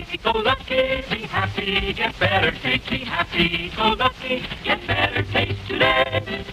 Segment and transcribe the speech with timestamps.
[0.00, 2.88] go lucky, be happy, get better taste.
[2.88, 6.44] Be happy, go lucky, get better taste today.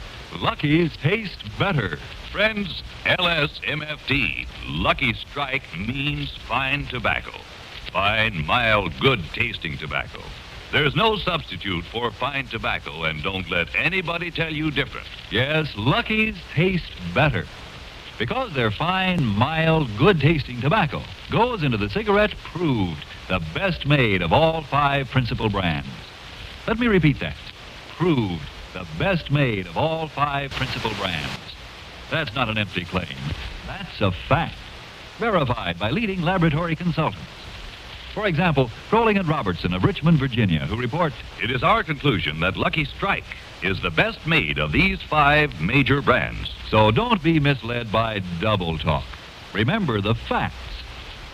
[0.42, 1.98] Lucky's taste better.
[2.32, 7.32] Friends, LSMFT, Lucky Strike means fine tobacco.
[7.92, 10.22] Fine, mild, good tasting tobacco.
[10.72, 15.08] There's no substitute for fine tobacco, and don't let anybody tell you different.
[15.32, 17.48] Yes, Lucky's taste better.
[18.20, 24.22] Because their fine, mild, good tasting tobacco goes into the cigarette proved the best made
[24.22, 25.88] of all five principal brands.
[26.68, 27.38] Let me repeat that.
[27.96, 31.40] Proved the best made of all five principal brands.
[32.12, 33.08] That's not an empty claim.
[33.66, 34.56] That's a fact.
[35.18, 37.26] Verified by leading laboratory consultants.
[38.14, 42.58] For example, Froehling and Robertson of Richmond, Virginia, who report it is our conclusion that
[42.58, 43.24] Lucky Strike
[43.64, 46.52] is the best made of these five major brands.
[46.70, 49.06] So don't be misled by double talk.
[49.54, 50.56] Remember the facts.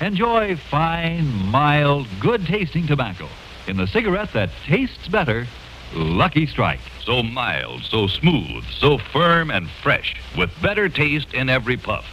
[0.01, 3.27] Enjoy fine, mild, good tasting tobacco
[3.67, 5.47] in the cigarette that tastes better,
[5.93, 6.81] Lucky Strike.
[7.03, 12.05] So mild, so smooth, so firm and fresh, with better taste in every puff.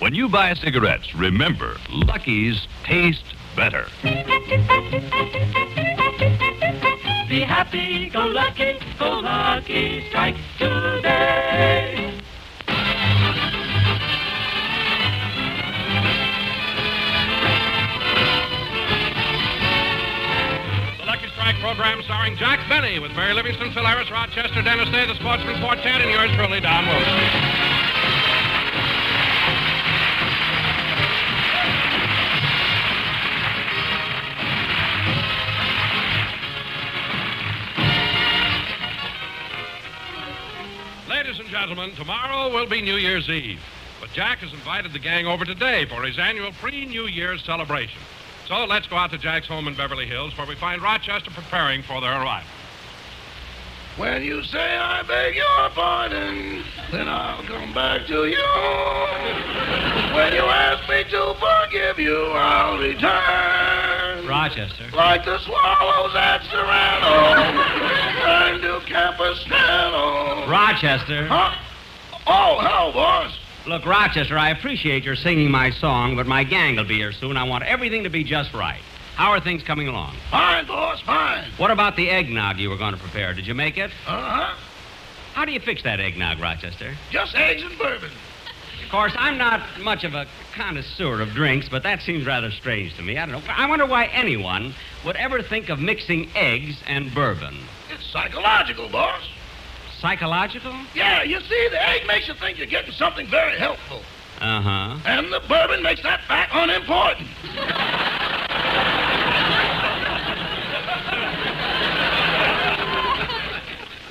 [0.00, 3.86] When you buy cigarettes, remember, Lucky's taste better.
[7.32, 12.12] Be happy, go lucky, go lucky, strike today.
[20.98, 25.06] The Lucky Strike program starring Jack Benny with Mary Livingstone, Phil Harris, Rochester, Dennis Day,
[25.06, 27.71] the Sportsmen Quartet, and yours truly, Don Wilson.
[41.32, 43.58] Ladies and gentlemen, tomorrow will be New Year's Eve.
[44.02, 48.02] But Jack has invited the gang over today for his annual pre-New Year's celebration.
[48.46, 51.82] So let's go out to Jack's home in Beverly Hills, where we find Rochester preparing
[51.84, 52.50] for their arrival.
[53.96, 58.36] When you say I beg your pardon, then I'll come back to you.
[60.14, 63.81] When you ask me to forgive you, I'll return.
[64.26, 64.84] Rochester.
[64.94, 67.52] Like the swallows at Serrano,
[67.82, 70.48] return to Capistrano.
[70.50, 71.26] Rochester.
[71.26, 71.54] Huh?
[72.26, 73.36] Oh, hello, boss.
[73.66, 77.36] Look, Rochester, I appreciate your singing my song, but my gang will be here soon.
[77.36, 78.80] I want everything to be just right.
[79.14, 80.16] How are things coming along?
[80.30, 81.44] Fine, boss, fine.
[81.58, 83.34] What about the eggnog you were going to prepare?
[83.34, 83.90] Did you make it?
[84.06, 84.56] Uh-huh.
[85.34, 86.94] How do you fix that eggnog, Rochester?
[87.10, 88.10] Just eggs and bourbon.
[88.92, 92.94] Of course, I'm not much of a connoisseur of drinks, but that seems rather strange
[92.96, 93.16] to me.
[93.16, 93.50] I don't know.
[93.50, 94.74] I wonder why anyone
[95.06, 97.56] would ever think of mixing eggs and bourbon.
[97.90, 99.22] It's psychological, boss.
[99.98, 100.74] Psychological?
[100.94, 104.02] Yeah, you see, the egg makes you think you're getting something very helpful.
[104.42, 104.98] Uh huh.
[105.06, 107.28] And the bourbon makes that fact unimportant.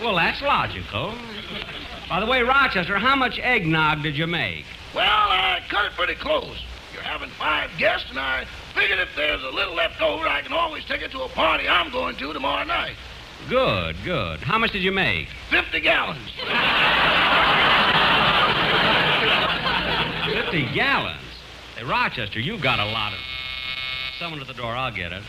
[0.02, 1.14] Well, that's logical.
[2.12, 4.66] By the way, Rochester, how much eggnog did you make?
[4.94, 6.62] Well, I cut it pretty close.
[6.94, 8.44] You're having five guests, and I
[8.76, 11.70] figured if there's a little left over, I can always take it to a party
[11.70, 12.98] I'm going to tomorrow night.
[13.48, 14.42] Good, good.
[14.42, 15.30] How much did you make?
[15.52, 16.30] 50 gallons.
[20.26, 21.22] 50 gallons.
[21.78, 23.20] Hey, Rochester, you've got a lot of.
[24.20, 25.24] Someone at the door, I'll get it.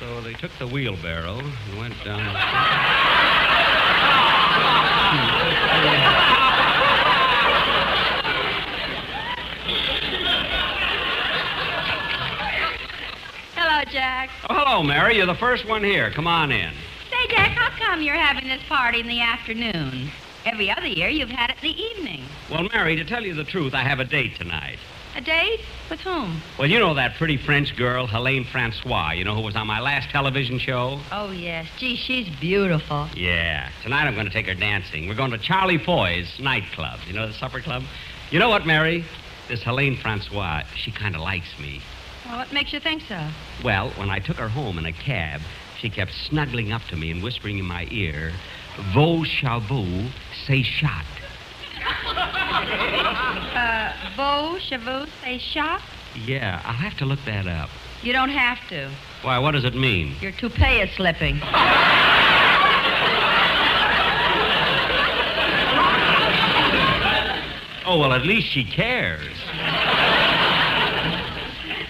[0.00, 3.33] So they took the wheelbarrow and went down.
[13.54, 14.30] Hello, Jack.
[14.48, 15.16] Oh, hello, Mary.
[15.16, 16.10] You're the first one here.
[16.10, 16.72] Come on in.
[17.10, 20.10] Say, Jack, how come you're having this party in the afternoon?
[20.44, 22.24] Every other year you've had it in the evening.
[22.50, 24.78] Well, Mary, to tell you the truth, I have a date tonight.
[25.16, 25.60] A date?
[25.88, 26.42] With whom?
[26.58, 29.80] Well, you know that pretty French girl, Helene Francois, you know, who was on my
[29.80, 30.98] last television show?
[31.12, 31.68] Oh, yes.
[31.78, 33.08] Gee, she's beautiful.
[33.14, 33.70] Yeah.
[33.84, 35.06] Tonight I'm going to take her dancing.
[35.06, 36.98] We're going to Charlie Foy's nightclub.
[37.06, 37.84] You know, the supper club?
[38.32, 39.04] You know what, Mary?
[39.46, 41.80] This Helene Francois, she kind of likes me.
[42.26, 43.28] Well, what makes you think so?
[43.62, 45.42] Well, when I took her home in a cab,
[45.78, 48.32] she kept snuggling up to me and whispering in my ear,
[48.92, 50.08] Vos chevaux,
[50.46, 51.04] say shot.
[53.54, 55.80] Uh, beau, chevaux, say shop?
[56.24, 57.70] Yeah, I'll have to look that up.
[58.02, 58.90] You don't have to.
[59.22, 60.16] Why, what does it mean?
[60.20, 61.40] Your toupee is slipping.
[67.86, 69.32] Oh, well, at least she cares.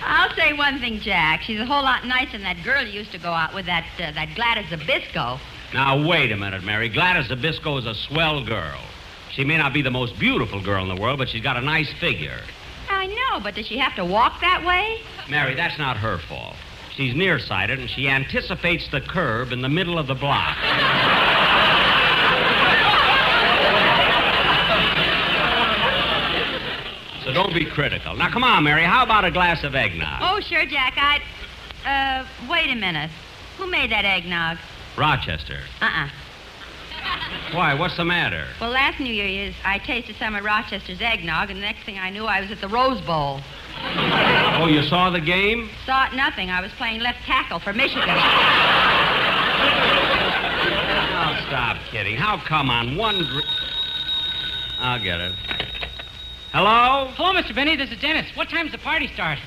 [0.02, 1.43] I'll say one thing, Jack.
[1.43, 3.87] She's a whole lot nicer than that girl you used to go out with, that
[3.99, 5.38] uh, that Gladys Zybisco.
[5.73, 6.88] Now, wait a minute, Mary.
[6.88, 8.81] Gladys Zybisco is a swell girl.
[9.34, 11.60] She may not be the most beautiful girl in the world, but she's got a
[11.60, 12.40] nice figure.
[12.88, 15.00] I know, but does she have to walk that way?
[15.28, 16.54] Mary, that's not her fault.
[16.94, 20.56] She's nearsighted and she anticipates the curb in the middle of the block.
[27.25, 28.14] so don't be critical.
[28.14, 28.84] Now, come on, Mary.
[28.84, 30.20] How about a glass of eggnog?
[30.22, 30.94] Oh, sure, Jack.
[30.96, 31.22] I'd.
[31.84, 33.10] Uh, wait a minute.
[33.58, 34.58] Who made that eggnog?
[34.96, 35.58] Rochester.
[35.81, 36.08] Uh-uh.
[37.52, 38.46] Why, what's the matter?
[38.61, 42.11] Well, last New Year's, I tasted some of Rochester's eggnog, and the next thing I
[42.11, 43.40] knew, I was at the Rose Bowl.
[43.81, 45.70] Oh, you saw the game?
[45.87, 46.50] Saw it nothing.
[46.50, 48.08] I was playing left tackle for Michigan.
[51.16, 52.16] Oh, stop kidding.
[52.16, 53.44] How come on one dr-
[54.78, 55.32] I'll get it.
[56.52, 57.10] Hello?
[57.14, 57.55] Hello, Mr.
[57.55, 57.76] Benny.
[57.76, 58.26] This is Dennis.
[58.37, 59.38] What time's the party start?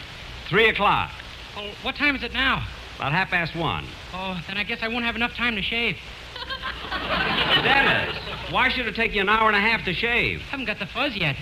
[0.49, 1.11] Three o'clock.
[1.55, 2.65] Well, what time is it now?
[2.97, 3.85] About half past one.
[4.13, 5.97] Oh, then I guess I won't have enough time to shave.
[7.67, 8.17] Dennis,
[8.51, 10.39] why should it take you an hour and a half to shave?
[10.39, 11.35] I Haven't got the fuzz yet.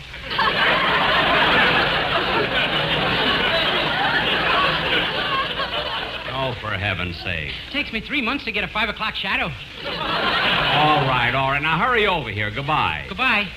[6.38, 7.52] Oh, for heaven's sake.
[7.68, 9.46] It Takes me three months to get a five o'clock shadow.
[9.46, 11.62] All right, all right.
[11.62, 12.52] Now hurry over here.
[12.52, 13.06] Goodbye.
[13.08, 13.48] Goodbye.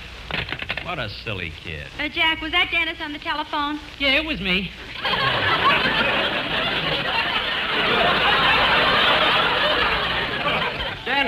[0.84, 1.86] What a silly kid.
[1.98, 3.78] Uh, Jack, was that Dennis on the telephone?
[3.98, 4.70] Yeah, it was me.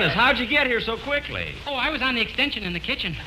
[0.01, 1.53] Dennis, how'd you get here so quickly?
[1.67, 3.15] Oh, I was on the extension in the kitchen.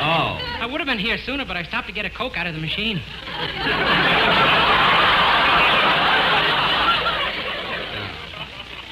[0.00, 0.38] Oh.
[0.60, 2.54] I would have been here sooner, but I stopped to get a Coke out of
[2.54, 3.02] the machine.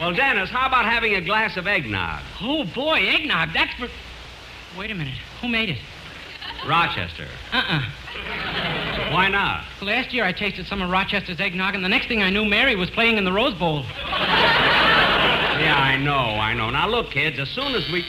[0.00, 2.22] Well, Dennis, how about having a glass of eggnog?
[2.42, 3.50] Oh, boy, eggnog.
[3.54, 3.88] That's for.
[4.76, 5.14] Wait a minute.
[5.40, 5.78] Who made it?
[6.66, 7.28] Rochester.
[7.52, 7.82] Uh-uh.
[9.12, 9.64] Why not?
[9.80, 12.74] Last year I tasted some of Rochester's eggnog, and the next thing I knew, Mary
[12.74, 13.84] was playing in the Rose Bowl.
[15.76, 16.70] Yeah, I know, I know.
[16.70, 18.02] Now, look, kids, as soon as we.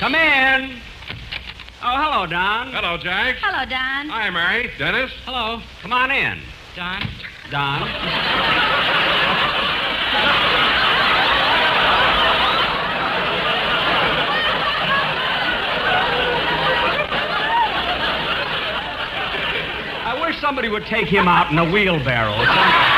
[0.00, 0.80] Come in.
[1.82, 2.72] Oh, hello, Don.
[2.72, 3.36] Hello, Jack.
[3.42, 4.08] Hello, Don.
[4.08, 4.70] Hi, Mary.
[4.78, 5.10] Dennis.
[5.26, 6.40] Hello, Come on in.
[6.74, 7.02] Don.
[7.50, 7.82] Don.
[20.06, 22.93] I wish somebody would take him out in a wheelbarrow.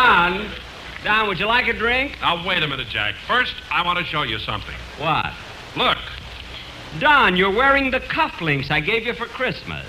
[0.00, 0.50] Don,
[1.04, 2.16] Don, would you like a drink?
[2.22, 3.14] Now, wait a minute, Jack.
[3.26, 4.74] First, I want to show you something.
[4.98, 5.32] What?
[5.76, 5.98] Look.
[6.98, 9.86] Don, you're wearing the cufflinks I gave you for Christmas.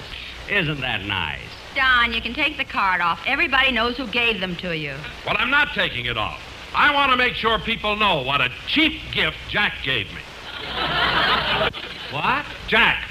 [0.49, 1.39] Isn't that nice?
[1.75, 3.21] Don, you can take the card off.
[3.25, 4.95] Everybody knows who gave them to you.
[5.25, 6.41] Well, I'm not taking it off.
[6.75, 10.21] I want to make sure people know what a cheap gift Jack gave me.
[12.11, 12.45] What?
[12.67, 13.05] Jack,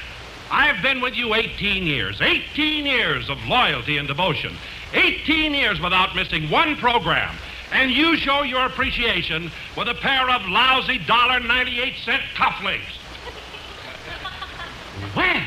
[0.50, 2.20] I've been with you 18 years.
[2.20, 4.54] 18 years of loyalty and devotion.
[4.92, 7.34] 18 years without missing one program.
[7.72, 11.92] And you show your appreciation with a pair of lousy $1.98
[12.34, 12.80] cufflinks.
[15.14, 15.42] When?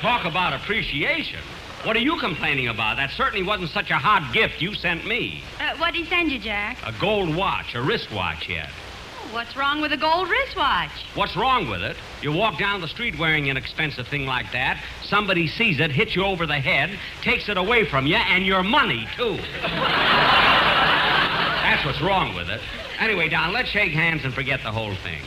[0.00, 1.40] Talk about appreciation.
[1.82, 2.96] What are you complaining about?
[2.96, 5.42] That certainly wasn't such a hot gift you sent me.
[5.60, 6.78] Uh, what'd he send you, Jack?
[6.84, 8.70] A gold watch, a wristwatch yet.
[9.32, 10.90] What's wrong with a gold wristwatch?
[11.14, 11.96] What's wrong with it?
[12.22, 16.16] You walk down the street wearing an expensive thing like that, somebody sees it, hits
[16.16, 19.36] you over the head, takes it away from you, and your money, too.
[21.62, 22.60] That's what's wrong with it.
[22.98, 25.20] Anyway, Don, let's shake hands and forget the whole thing.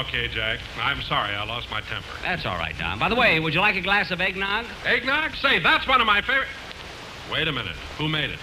[0.00, 0.60] Okay, Jack.
[0.80, 2.08] I'm sorry I lost my temper.
[2.22, 2.98] That's all right, Don.
[2.98, 4.66] By the way, would you like a glass of eggnog?
[4.84, 5.34] Eggnog?
[5.36, 6.48] Say, that's one of my favorite.
[7.32, 7.76] Wait a minute.
[7.96, 8.38] Who made it?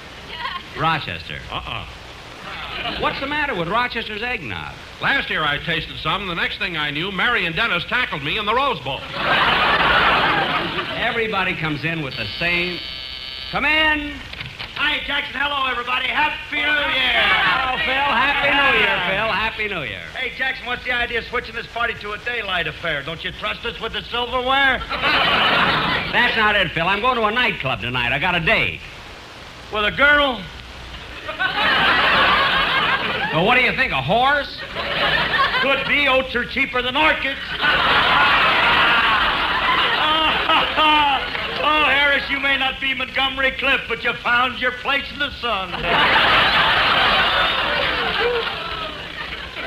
[0.78, 1.40] Rochester.
[1.52, 1.88] Uh-uh.
[3.00, 4.74] What's the matter with Rochester's eggnog?
[5.02, 6.22] Last year I tasted some.
[6.22, 9.02] And the next thing I knew, Mary and Dennis tackled me in the Rose Bowl.
[10.96, 12.80] Everybody comes in with the same.
[13.52, 14.16] Come in.
[14.76, 15.40] Hi, Jackson.
[15.40, 16.08] Hello, everybody.
[16.08, 17.24] Happy New Year.
[17.48, 18.12] Hello, Phil.
[18.12, 19.32] Happy New Year, Phil.
[19.32, 20.04] Happy New Year.
[20.16, 23.02] Hey, Jackson, what's the idea of switching this party to a daylight affair?
[23.04, 24.80] Don't you trust us with the silverware?
[26.12, 26.88] That's not it, Phil.
[26.88, 28.12] I'm going to a nightclub tonight.
[28.12, 28.82] I got a date.
[29.72, 30.42] With a girl?
[33.36, 33.92] Well, what do you think?
[33.92, 34.48] A horse?
[35.62, 36.08] Could be.
[36.08, 37.38] Oats are cheaper than orchids.
[41.68, 45.32] oh, Harris, you may not be Montgomery Clift, but you found your place in the
[45.32, 45.72] sun.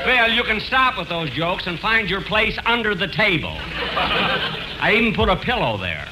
[0.03, 3.55] Phil, you can stop with those jokes and find your place under the table.
[3.55, 6.07] I even put a pillow there.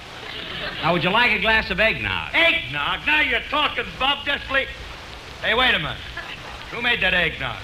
[0.83, 2.35] Now, would you like a glass of eggnog?
[2.35, 3.07] Eggnog?
[3.07, 4.23] Now you're talking, Bob.
[4.27, 4.67] Just leave.
[5.41, 5.97] Hey, wait a minute.
[6.71, 7.57] Who made that eggnog?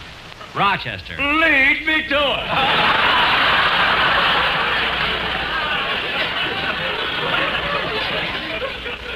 [0.56, 1.18] Rochester.
[1.18, 3.24] Lead me to it.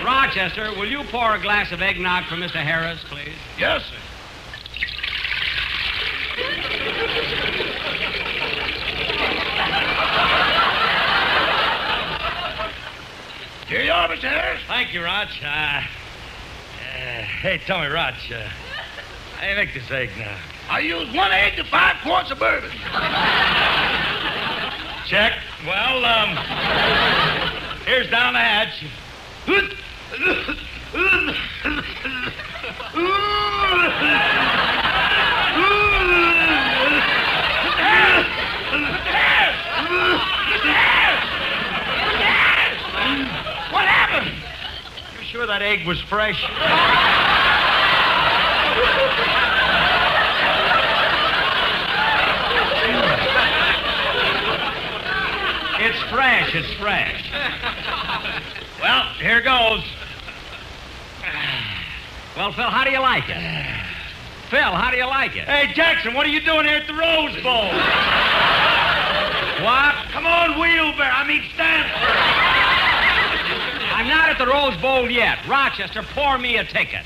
[0.03, 2.63] Rochester, will you pour a glass of eggnog for Mr.
[2.63, 3.35] Harris, please?
[3.57, 3.95] Yes, sir.
[13.67, 14.29] Here you are, Mr.
[14.29, 14.61] Harris.
[14.67, 15.27] Thank you, Roch.
[15.43, 15.81] Uh, uh,
[16.81, 18.47] hey, tell me, Roch, uh,
[19.41, 20.37] do make this egg now?
[20.69, 22.71] I use one egg to five quarts of bourbon.
[25.07, 25.33] Check.
[25.65, 26.35] Well, um,
[27.85, 28.83] here's down the hatch.
[43.71, 44.35] What happened?
[45.19, 46.43] You sure that egg was fresh?
[55.79, 57.31] It's fresh, it's fresh.
[58.81, 59.83] Well, here goes.
[62.35, 63.41] Well, Phil, how do you like it?
[64.49, 65.45] Phil, how do you like it?
[65.45, 67.67] Hey, Jackson, what are you doing here at the Rose Bowl?
[69.65, 69.95] What?
[70.13, 71.11] Come on, wheelbarrow.
[71.11, 71.97] I mean, Stanford.
[73.91, 75.39] I'm not at the Rose Bowl yet.
[75.47, 77.05] Rochester, pour me a ticket.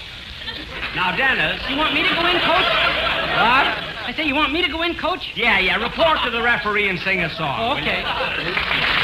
[0.93, 1.62] Now, Dennis.
[1.70, 2.67] You want me to go in, coach?
[3.39, 3.90] What?
[4.12, 5.32] I say, you want me to go in, coach?
[5.38, 5.77] Yeah, yeah.
[5.77, 7.80] Report to the referee and sing a song.
[7.80, 8.03] Okay.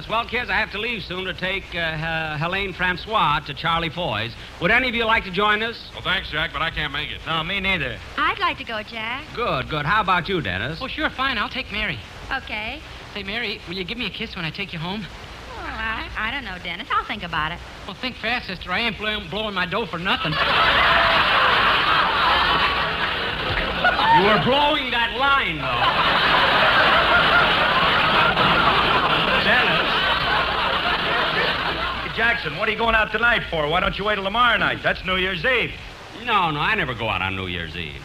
[0.00, 0.08] was.
[0.08, 3.90] Well, kids, I have to leave soon to take uh, uh, Helene Francois to Charlie
[3.90, 4.32] Foy's.
[4.60, 5.90] Would any of you like to join us?
[5.92, 7.20] Well, thanks, Jack, but I can't make it.
[7.26, 7.98] No, me neither.
[8.16, 9.24] I'd like to go, Jack.
[9.34, 9.84] Good, good.
[9.84, 10.78] How about you, Dennis?
[10.80, 11.38] Oh, sure, fine.
[11.38, 11.98] I'll take Mary.
[12.32, 12.80] Okay.
[13.14, 15.00] Say, Mary, will you give me a kiss when I take you home?
[15.56, 16.88] Well, I, I don't know, Dennis.
[16.90, 17.58] I'll think about it.
[17.86, 18.72] Well, think fast, sister.
[18.72, 20.32] I ain't blow- blowing my dough for nothing.
[24.10, 26.80] You were blowing that line, though.
[29.50, 29.80] Hey,
[32.20, 33.66] Jackson, what are you going out tonight for?
[33.66, 34.82] Why don't you wait till tomorrow night?
[34.82, 35.72] That's New Year's Eve.
[36.26, 38.02] No, no, I never go out on New Year's Eve.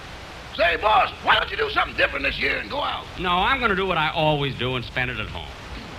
[0.56, 3.04] Say, boss, why don't you do something different this year and go out?
[3.20, 5.50] No, I'm going to do what I always do and spend it at home.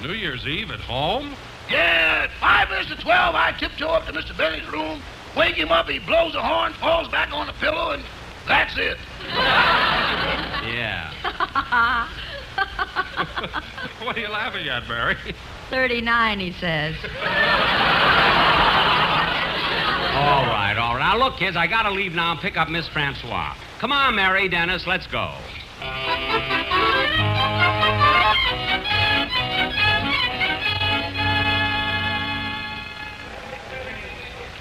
[0.02, 1.34] New Year's Eve at home?
[1.68, 4.34] Yeah, at five minutes to twelve, I tiptoe up to Mr.
[4.34, 5.02] Benny's room,
[5.36, 8.02] wake him up, he blows a horn, falls back on the pillow, and
[8.48, 8.96] that's it.
[10.66, 11.12] Yeah.
[14.02, 15.16] what are you laughing at, Mary?
[15.70, 16.94] 39, he says.
[20.14, 21.00] All right, all right.
[21.00, 23.54] Now, look, kids, I got to leave now and pick up Miss Francois.
[23.78, 25.34] Come on, Mary, Dennis, let's go.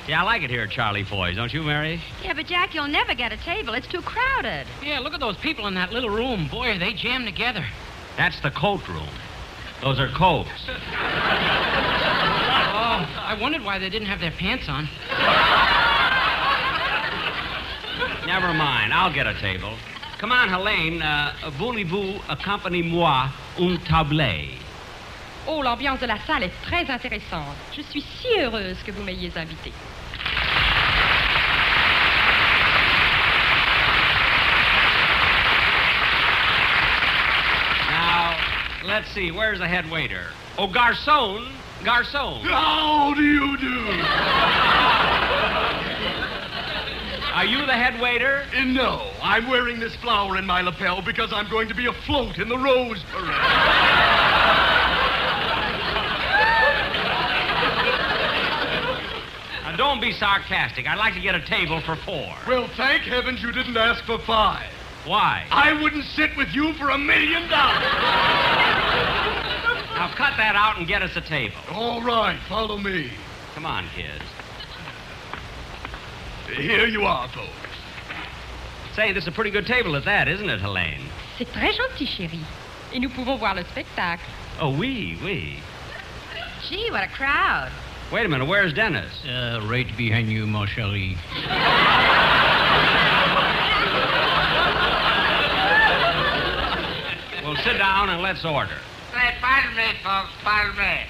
[0.07, 1.99] Yeah, I like it here at Charlie Foy's, don't you, Mary?
[2.23, 3.73] Yeah, but Jack, you'll never get a table.
[3.73, 4.67] It's too crowded.
[4.83, 6.47] Yeah, look at those people in that little room.
[6.47, 7.65] Boy, are they jammed together.
[8.15, 9.09] That's the coat room.
[9.85, 10.49] Those are coats.
[10.67, 10.73] Oh,
[13.21, 14.89] I wondered why they didn't have their pants on.
[18.25, 18.95] Never mind.
[18.95, 19.77] I'll get a table.
[20.17, 21.03] Come on, Helene.
[21.03, 24.57] Uh, voulez-vous accompagner moi un tablet?
[25.47, 27.55] Oh, l'ambiance de la salle est très intéressante.
[27.77, 29.71] Je suis si heureuse que vous m'ayez invitée.
[37.91, 38.35] Now,
[38.85, 39.31] let's see.
[39.31, 40.27] Where's the head waiter?
[40.57, 41.51] Oh, garçon.
[41.83, 42.41] Garçon.
[42.43, 43.85] How do you do?
[47.35, 48.45] Are you the head waiter?
[48.55, 52.37] Uh, no, I'm wearing this flower in my lapel because I'm going to be afloat
[52.37, 53.27] in the Rose Parade.
[59.63, 60.87] Now, don't be sarcastic.
[60.87, 62.33] I'd like to get a table for four.
[62.47, 64.71] Well, thank heavens you didn't ask for five.
[65.05, 65.45] Why?
[65.51, 67.83] I wouldn't sit with you for a million dollars.
[69.95, 71.55] Now, cut that out and get us a table.
[71.71, 73.09] All right, follow me.
[73.53, 74.23] Come on, kids.
[76.53, 77.49] Here you are, folks.
[78.93, 81.01] Say, this is a pretty good table at that, isn't it, Helene?
[81.37, 82.43] C'est très gentil, chérie.
[82.93, 84.25] Et nous pouvons voir le spectacle.
[84.59, 85.59] Oh, oui, oui.
[86.67, 87.71] Gee, what a crowd.
[88.11, 88.47] Wait a minute.
[88.47, 89.11] Where's Dennis?
[89.25, 91.15] Uh, right behind you, mon chéri.
[97.43, 98.77] Well, sit down and let's order.
[99.45, 101.05] Pardon me, folks, pardon me.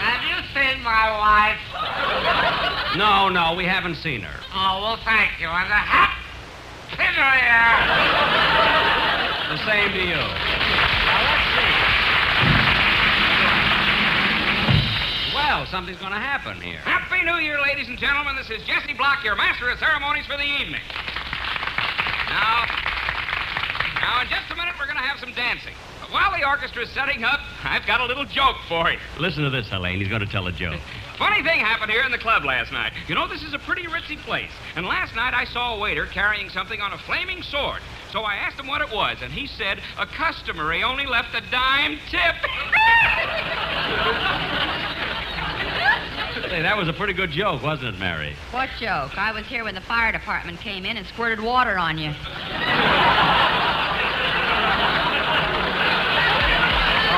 [0.00, 1.60] Have you seen my wife?
[2.96, 4.40] No, no, we haven't seen her.
[4.54, 5.46] Oh, well, thank you.
[5.46, 6.16] And a happy
[6.96, 7.68] New Year.
[9.52, 10.16] The same to you.
[10.16, 11.76] Now, let's see.
[15.36, 16.78] Well, something's going to happen here.
[16.78, 18.36] Happy New Year, ladies and gentlemen.
[18.36, 20.80] This is Jesse Block, your master of ceremonies for the evening.
[22.30, 22.64] Now,
[24.00, 24.51] now, in just
[25.12, 25.74] have some dancing.
[26.00, 28.98] But while the orchestra's setting up, I've got a little joke for you.
[29.18, 30.00] Listen to this, Helene.
[30.00, 30.80] He's going to tell a joke.
[31.18, 32.92] Funny thing happened here in the club last night.
[33.08, 34.50] You know, this is a pretty ritzy place.
[34.74, 37.82] And last night I saw a waiter carrying something on a flaming sword.
[38.10, 40.72] So I asked him what it was, and he said, a customer.
[40.72, 42.34] He only left a dime tip.
[46.48, 48.34] Say, that was a pretty good joke, wasn't it, Mary?
[48.50, 49.16] What joke?
[49.18, 52.12] I was here when the fire department came in and squirted water on you.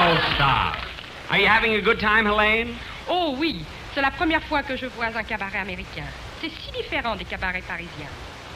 [0.06, 0.76] Oh, stop.
[1.30, 2.76] Are you having a good time, Helene?
[3.08, 3.64] Oh oui,
[3.94, 6.04] c'est la première fois que je vois un cabaret américain.
[6.42, 8.10] C'est si différent des cabarets parisiens.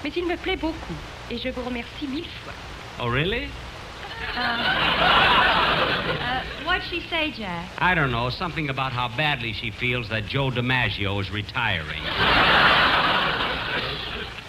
[0.05, 0.99] Mais il me plaît beaucoup.
[1.31, 2.53] Et je vous remercie mille fois.
[3.01, 3.49] Oh, really?
[4.37, 4.43] Uh,
[6.67, 7.65] what'd she say, Jack?
[7.79, 8.29] I don't know.
[8.29, 12.03] Something about how badly she feels that Joe DiMaggio is retiring.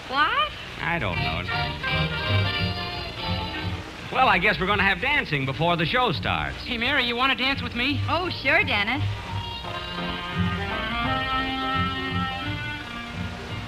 [0.09, 0.51] What?
[0.81, 2.58] I don't know.
[4.11, 6.57] Well, I guess we're going to have dancing before the show starts.
[6.65, 8.01] Hey, Mary, you want to dance with me?
[8.09, 9.03] Oh, sure, Dennis.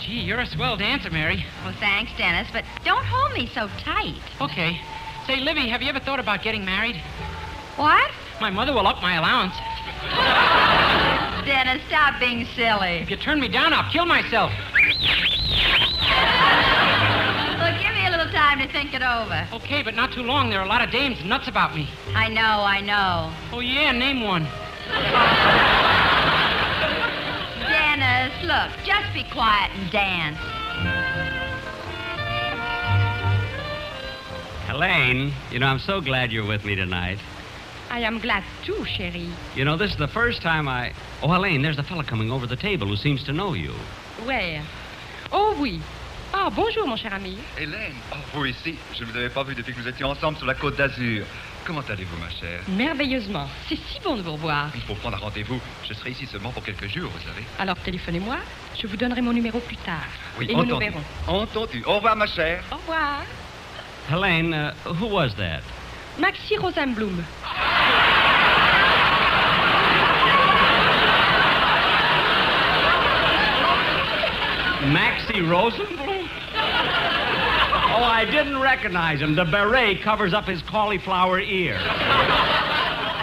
[0.01, 1.45] Gee, you're a swell dancer, Mary.
[1.63, 4.19] Well, thanks, Dennis, but don't hold me so tight.
[4.41, 4.81] Okay.
[5.27, 6.95] Say, Livy, have you ever thought about getting married?
[7.75, 8.09] What?
[8.41, 9.53] My mother will up my allowance.
[11.45, 12.97] Dennis, stop being silly.
[12.97, 14.51] If you turn me down, I'll kill myself.
[18.51, 19.47] Time to think it over.
[19.53, 20.49] Okay, but not too long.
[20.49, 21.87] There are a lot of dames nuts about me.
[22.13, 23.33] I know, I know.
[23.53, 24.43] Oh, yeah, name one.
[27.69, 30.37] Dennis, look, just be quiet and dance.
[34.67, 37.19] Helene, you know, I'm so glad you're with me tonight.
[37.89, 39.31] I am glad too, chérie.
[39.55, 40.93] You know, this is the first time I.
[41.21, 43.73] Oh, Helene, there's a fellow coming over the table who seems to know you.
[44.25, 44.63] Where?
[45.31, 45.81] Oh oui.
[46.33, 47.37] Ah, bonjour, mon cher ami.
[47.57, 48.75] Hélène, oh, vous ici.
[48.97, 51.25] Je ne vous avais pas vu depuis que nous étions ensemble sur la côte d'Azur.
[51.65, 52.61] Comment allez-vous, ma chère?
[52.69, 53.47] Merveilleusement.
[53.67, 54.69] C'est si bon de vous revoir.
[54.73, 55.59] Il faut prendre un rendez-vous.
[55.87, 57.45] Je serai ici seulement pour quelques jours, vous savez.
[57.59, 58.37] Alors téléphonez-moi.
[58.81, 60.07] Je vous donnerai mon numéro plus tard.
[60.39, 60.85] Oui, Et nous nous entendu.
[60.85, 61.03] verrons.
[61.41, 61.83] Entendu.
[61.85, 62.63] Au revoir, ma chère.
[62.71, 63.21] Au revoir.
[64.09, 65.61] Helene, uh, who was that?
[66.17, 67.23] Maxi Rosenblum.
[74.93, 76.10] Maxie Rosenblum?
[78.21, 79.33] I didn't recognize him.
[79.33, 81.73] The beret covers up his cauliflower ear.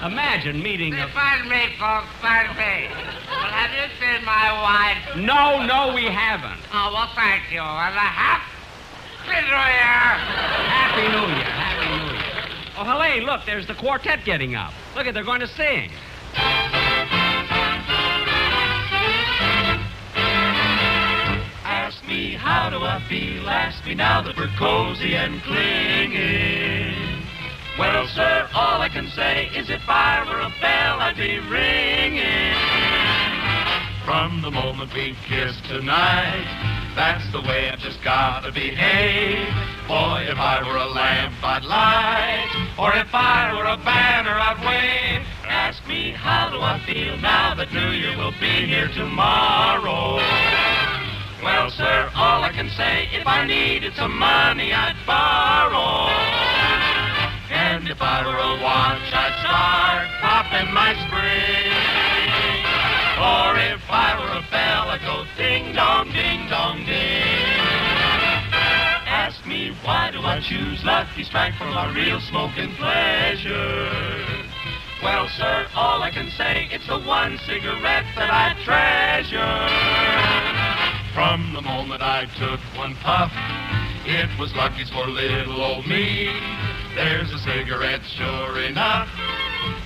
[0.02, 1.06] Imagine meeting a...
[1.14, 2.90] pardon me, folks, pardon me.
[3.30, 5.16] Well, have you seen my wife?
[5.16, 6.58] No, no, we haven't.
[6.74, 7.60] Oh, well, thank you.
[7.60, 8.50] And a happy
[9.28, 10.18] New Year.
[10.66, 11.46] Happy New Year.
[11.46, 12.74] Happy New Year.
[12.76, 14.72] Oh, Helene, look, there's the quartet getting up.
[14.96, 15.92] Look at, they're going to sing.
[23.08, 23.48] Feel.
[23.48, 26.94] Ask me now that we're cozy and clinging.
[27.78, 32.52] Well, sir, all I can say is if I were a bell, I'd be ringing.
[34.04, 36.44] From the moment we kissed tonight,
[36.96, 39.48] that's the way I've just got to behave.
[39.86, 42.50] Boy, if I were a lamp, I'd light.
[42.78, 45.24] Or if I were a banner, I'd wave.
[45.48, 50.67] Ask me, how do I feel now that New Year will be here tomorrow?
[51.42, 56.10] Well, sir, all I can say, if I needed some money, I'd borrow.
[57.54, 61.70] And if I were a watch, I'd start popping my spring.
[63.22, 67.38] Or if I were a bell, I'd go ding dong, ding dong, ding.
[69.06, 74.18] Ask me why do I choose Lucky Strike for my real smoking pleasure?
[75.04, 80.57] Well, sir, all I can say, it's the one cigarette that I treasure.
[81.18, 83.32] From the moment I took one puff,
[84.06, 86.30] it was Lucky's for little old me.
[86.94, 89.10] There's a cigarette, sure enough,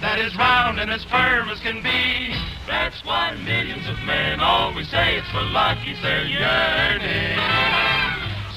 [0.04, 2.36] that is round and as firm as can be.
[2.68, 7.40] That's why millions of men always say it's for Lucky's they're yearning.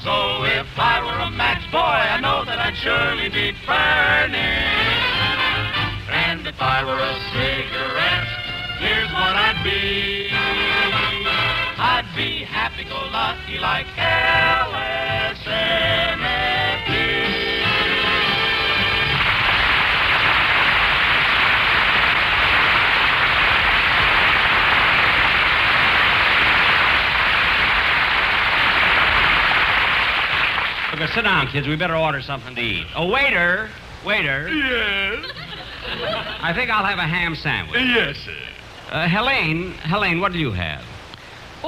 [0.04, 4.68] So if I were a match boy, I know that I'd surely be burning.
[6.12, 8.28] And if I were a cigarette,
[8.84, 10.25] here's what I'd be.
[13.16, 13.86] Happy-go-lucky like
[30.94, 31.66] Okay, sit down, kids.
[31.66, 32.86] We better order something to eat.
[32.94, 33.70] Oh, waiter,
[34.04, 34.48] waiter.
[34.48, 35.24] Yes.
[36.42, 37.80] I think I'll have a ham sandwich.
[37.80, 38.36] Yes, sir.
[38.90, 40.84] Uh, Helene, Helene, what do you have?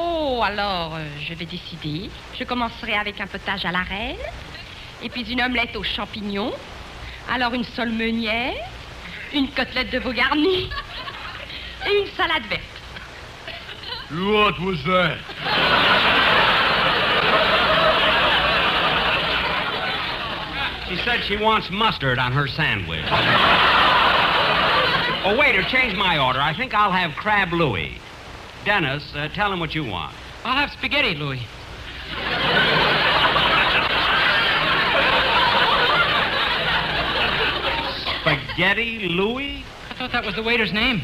[0.01, 2.09] Oh, alors, euh, je vais décider.
[2.39, 4.17] Je commencerai avec un potage à la reine,
[5.03, 6.53] et puis une omelette aux champignons,
[7.29, 8.55] alors une sole meunière,
[9.35, 10.71] une côtelette de veau garnie,
[11.85, 12.63] et une salade verte.
[14.13, 15.19] What was that?
[20.89, 23.05] She said she wants mustard on her sandwich.
[25.25, 26.41] oh, waiter, change my order.
[26.41, 27.99] I think I'll have crab Louis.
[28.69, 30.15] Dennis, uh, tell him what you want.
[30.45, 31.41] I'll have spaghetti, Louis.
[38.21, 39.65] Spaghetti Louis?
[39.89, 40.97] I thought that was the waiter's name.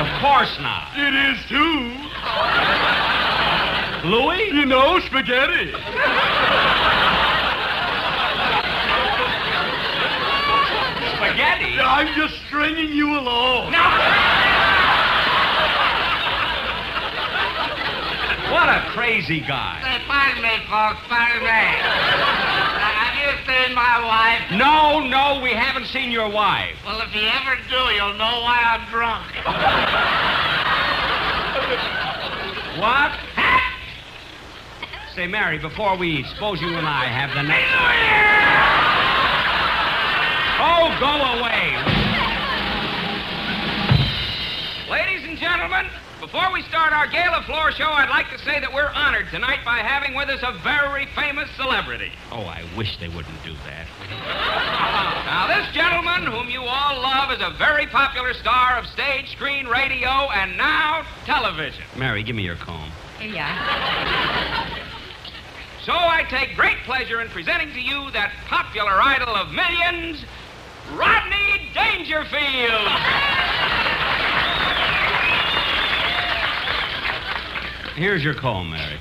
[0.00, 0.88] Of course not.
[0.96, 1.92] It is too.
[4.08, 4.48] Louis?
[4.48, 5.68] You know, spaghetti.
[11.12, 11.78] Spaghetti?
[11.78, 13.74] I'm just stringing you along.
[18.50, 19.80] What a crazy guy.
[19.82, 21.48] Say, pardon me, folks, pardon me.
[21.48, 24.50] Have you seen my wife?
[24.52, 26.76] No, no, we haven't seen your wife.
[26.84, 29.32] Well, if you ever do, you'll know why I'm drunk.
[32.78, 33.10] What?
[35.16, 37.74] Say, Mary, before we eat, suppose you and I have the next.
[40.62, 41.10] Oh, go
[41.42, 41.74] away.
[44.88, 45.90] Ladies and gentlemen,
[46.30, 49.60] before we start our gala floor show, I'd like to say that we're honored tonight
[49.64, 52.12] by having with us a very famous celebrity.
[52.30, 53.86] Oh, I wish they wouldn't do that.
[55.28, 59.66] Now, this gentleman, whom you all love, is a very popular star of stage, screen,
[59.66, 61.84] radio, and now television.
[61.96, 62.90] Mary, give me your comb.
[63.18, 64.78] Here you are.
[65.84, 70.24] So I take great pleasure in presenting to you that popular idol of millions,
[70.94, 72.88] Rodney Dangerfield.
[77.98, 78.96] Here's your comb, Mary.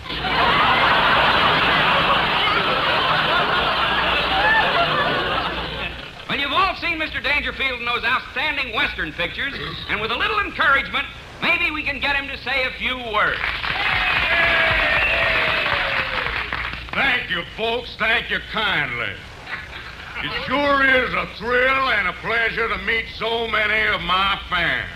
[6.28, 7.24] Well, you've all seen Mr.
[7.24, 9.54] Dangerfield in those outstanding Western pictures,
[9.90, 11.06] and with a little encouragement,
[11.44, 13.40] maybe we can get him to say a few words.
[16.94, 17.96] Thank you, folks.
[18.00, 19.14] Thank you kindly.
[20.24, 24.90] It sure is a thrill and a pleasure to meet so many of my fans.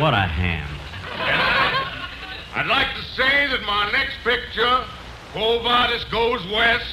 [0.00, 0.66] What a ham.
[2.56, 4.84] I'd like to say that my next picture,
[5.32, 6.84] Quo Vadis Goes West,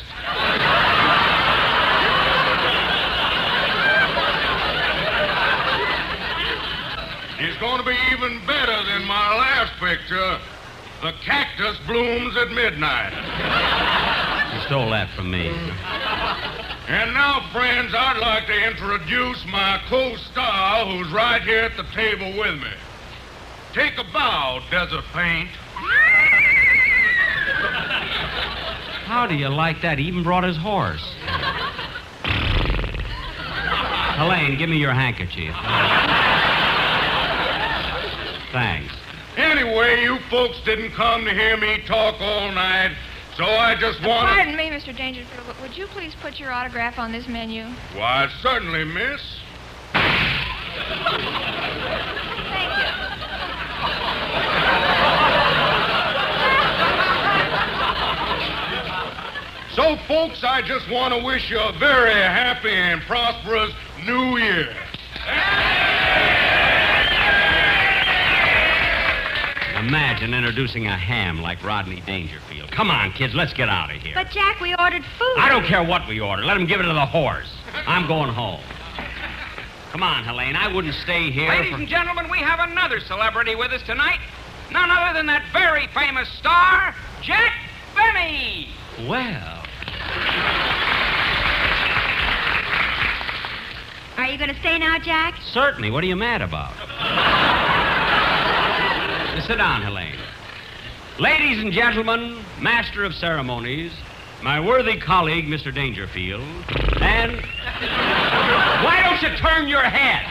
[7.41, 10.39] is going to be even better than my last picture,
[11.01, 13.11] The Cactus Blooms at Midnight.
[14.55, 15.49] You stole that from me.
[16.87, 22.31] And now, friends, I'd like to introduce my co-star who's right here at the table
[22.39, 22.71] with me.
[23.73, 25.49] Take a bow, Desert Paint.
[29.05, 29.99] How do you like that?
[29.99, 31.03] He even brought his horse.
[34.15, 35.55] Helene, give me your handkerchief.
[38.51, 38.93] Thanks.
[39.37, 42.95] Anyway, you folks didn't come to hear me talk all night,
[43.35, 44.35] so I just want to.
[44.35, 44.95] Pardon me, Mr.
[44.95, 47.65] Dangerfield, but would you please put your autograph on this menu?
[47.95, 49.21] Why, certainly, miss.
[59.75, 63.73] So, folks, I just want to wish you a very happy and prosperous
[64.05, 64.69] New Year.
[69.79, 72.71] Imagine introducing a ham like Rodney Dangerfield.
[72.71, 74.13] Come on, kids, let's get out of here.
[74.13, 75.35] But, Jack, we ordered food.
[75.37, 76.45] I don't care what we order.
[76.45, 77.51] Let him give it to the horse.
[77.87, 78.61] I'm going home.
[79.91, 80.55] Come on, Helene.
[80.55, 81.49] I wouldn't stay here.
[81.49, 84.19] Ladies for- and gentlemen, we have another celebrity with us tonight.
[84.71, 87.53] None other than that very famous star, Jack
[87.95, 88.69] Benny.
[89.07, 89.62] Well,
[94.23, 95.37] Are you going to stay now, Jack?
[95.51, 95.91] certainly.
[95.91, 96.71] What are you mad about?
[99.45, 100.15] Sit down, Helene.
[101.19, 103.91] Ladies and gentlemen, Master of Ceremonies,
[104.41, 105.75] my worthy colleague, Mr.
[105.75, 106.39] Dangerfield,
[107.01, 107.33] and.
[108.85, 110.23] Why don't you turn your head?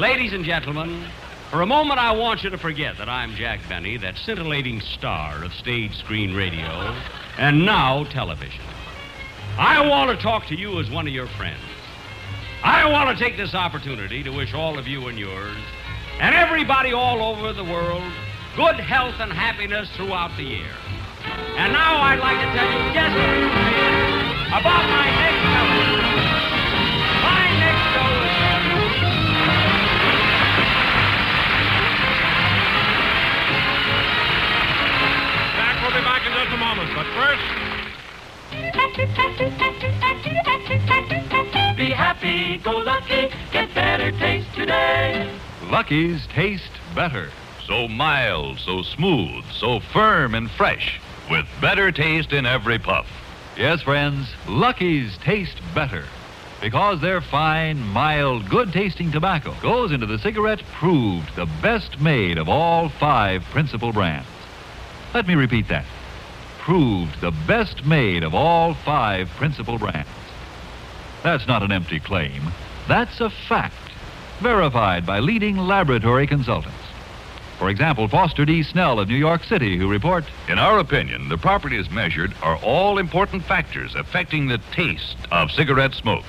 [0.00, 1.04] Ladies and gentlemen,
[1.50, 5.42] for a moment I want you to forget that I'm Jack Benny, that scintillating star
[5.42, 6.94] of stage, screen, radio,
[7.38, 8.64] and now television.
[9.58, 11.60] I want to talk to you as one of your friends.
[12.64, 15.56] I want to take this opportunity to wish all of you and yours,
[16.20, 18.02] and everybody all over the world,
[18.56, 20.70] good health and happiness throughout the year.
[21.56, 23.62] And now I'd like to tell you just a
[24.58, 26.01] about my next show.
[37.02, 37.42] But first.
[41.76, 45.28] Be happy, go lucky, get better taste today.
[45.68, 47.30] Lucky's taste better.
[47.66, 53.06] So mild, so smooth, so firm and fresh, with better taste in every puff.
[53.56, 56.04] Yes, friends, Lucky's taste better.
[56.60, 62.38] Because their fine, mild, good tasting tobacco goes into the cigarette proved the best made
[62.38, 64.28] of all five principal brands.
[65.14, 65.84] Let me repeat that.
[66.62, 70.08] Proved the best made of all five principal brands.
[71.24, 72.40] That's not an empty claim.
[72.86, 73.74] That's a fact,
[74.38, 76.78] verified by leading laboratory consultants.
[77.58, 78.62] For example, Foster D.
[78.62, 82.98] Snell of New York City, who report In our opinion, the properties measured are all
[82.98, 86.24] important factors affecting the taste of cigarette smoke.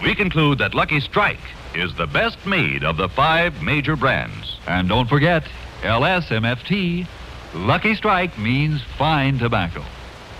[0.00, 4.56] We conclude that Lucky Strike is the best made of the five major brands.
[4.68, 5.42] And don't forget,
[5.82, 7.08] LSMFT.
[7.54, 9.84] Lucky Strike means fine tobacco.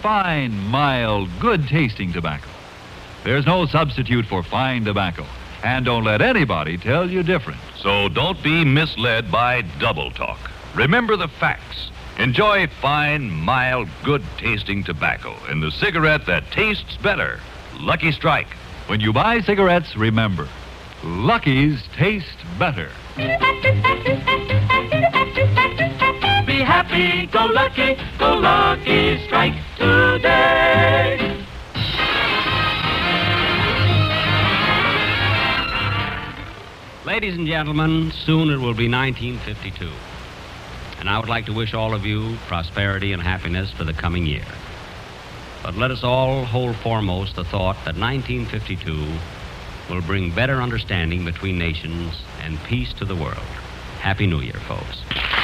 [0.02, 2.48] Fine, mild, good tasting tobacco.
[3.22, 5.24] There's no substitute for fine tobacco.
[5.62, 7.60] And don't let anybody tell you different.
[7.78, 10.50] So don't be misled by double talk.
[10.74, 11.88] Remember the facts.
[12.18, 17.38] Enjoy fine, mild, good tasting tobacco in the cigarette that tastes better.
[17.78, 18.52] Lucky Strike.
[18.88, 20.48] When you buy cigarettes, remember,
[21.04, 22.90] Lucky's taste better.
[26.94, 31.44] Happy, go lucky, go lucky, strike today.
[37.04, 39.90] Ladies and gentlemen, soon it will be 1952.
[41.00, 44.24] And I would like to wish all of you prosperity and happiness for the coming
[44.24, 44.46] year.
[45.64, 51.58] But let us all hold foremost the thought that 1952 will bring better understanding between
[51.58, 53.50] nations and peace to the world.
[53.98, 55.43] Happy New Year, folks.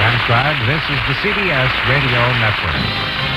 [0.00, 3.29] Transcribed, this is the CBS Radio Network.